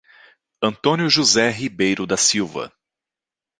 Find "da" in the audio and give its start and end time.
2.07-2.17